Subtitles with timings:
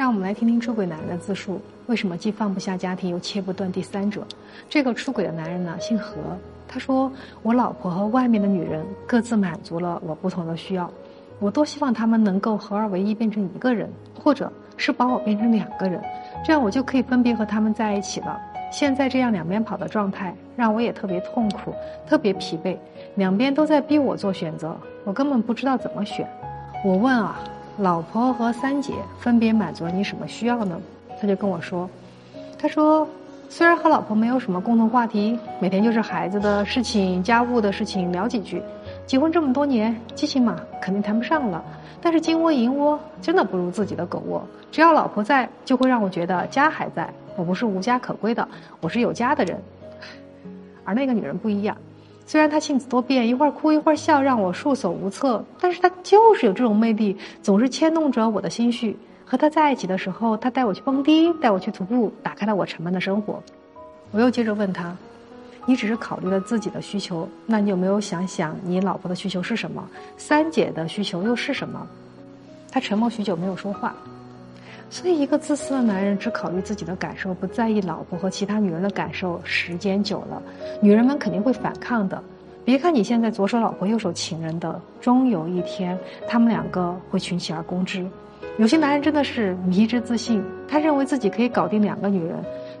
[0.00, 4.26] 让我们来听听出轨男人的自述：为什么既放不下家庭，又切不断第三者？
[4.66, 6.14] 这个出轨的男人呢，姓何。
[6.66, 7.12] 他说
[7.44, 10.90] ：“我老婆和外面的女人各自满足了我不同的需要，
[11.38, 16.02] 我多希望他们能够合二为一，变成一个人，或者是把我变成两个人，
[16.46, 18.40] 这样我就可以分别和他们在一起了。
[18.72, 21.74] 现在这样两边跑的状态，让我也特别痛苦，
[22.06, 22.74] 特别疲惫。
[23.16, 24.74] 两边都在逼我做选择，
[25.04, 26.26] 我根本不知道怎么选。
[26.86, 27.38] 我问啊。”
[27.80, 30.78] 老婆和三姐分别满足了你什么需要呢？
[31.18, 31.88] 他就跟我说
[32.60, 33.08] ：“他说，
[33.48, 38.62] 虽然和老婆没有什么共同话题，每天就是孩子的事情、家务的事情聊几句。
[39.06, 41.64] 结婚这么多年，激情嘛肯定谈不上了。
[42.02, 44.46] 但是金窝银窝真的不如自己的狗窝。
[44.70, 48.46] 只要老婆在，就会让我觉得家还在，我不是无家可归的，
[48.82, 49.58] 我是有家的人。
[50.84, 51.74] 而那个女人不一样。”
[52.30, 58.96] 虽然他性子多变，一会儿哭一会儿笑，让我束手无策，但是他就是有这种魅力，总是牵动着我的心绪。
[59.24, 63.42] 和他在一起的时候，他带我去蹦迪，带我去徒步，打开了我沉闷的生活。
[64.12, 64.96] 我又接着问他
[65.66, 69.84] ：“你只是考虑了自己的需求，那你有没有想想你老婆的需求是什么？
[70.16, 71.84] 三姐的需求又是什么？”
[72.70, 73.92] 他沉默许久，没有说话。
[74.92, 80.42] 所以，一个自私的男人只考虑自己的感受，不在意老婆和其他女人的感受，时间久了，
[80.82, 82.20] 女人们肯定会反抗的。
[82.64, 85.96] 别看你现在左手老婆右手情人的，终有一天，
[86.26, 88.04] 他们两个会群起而攻之。
[88.58, 92.36] 有些男人真的是迷之自信，他认为自己可以搞定两个女人。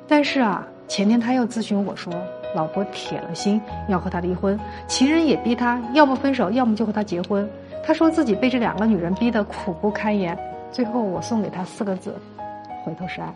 [0.08, 2.12] 但是啊，前天他又咨询我说，
[2.56, 7.48] 老婆铁了心要和他离婚，情人也逼他，要么分手，要么就和他结婚。
[7.84, 10.36] 他说自己被这两个女人逼得苦不堪言。
[10.72, 12.14] 最后，我送给他四个字：
[12.84, 13.34] 回头是岸。